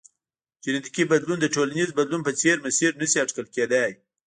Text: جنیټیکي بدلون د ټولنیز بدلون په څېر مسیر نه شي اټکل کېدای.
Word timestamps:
جنیټیکي 0.63 1.03
بدلون 1.11 1.37
د 1.41 1.47
ټولنیز 1.55 1.89
بدلون 1.99 2.21
په 2.25 2.31
څېر 2.41 2.55
مسیر 2.65 2.91
نه 3.01 3.05
شي 3.11 3.17
اټکل 3.23 3.45
کېدای. 3.55 3.91